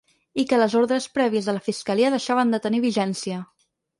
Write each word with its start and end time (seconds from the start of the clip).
I 0.43 0.45
que 0.51 0.57
les 0.61 0.75
ordres 0.79 1.05
prèvies 1.17 1.49
de 1.51 1.55
la 1.57 1.61
fiscalia 1.67 2.11
‘deixaven 2.15 2.57
de 2.57 2.61
tenir 2.65 2.83
vigència’. 2.89 3.41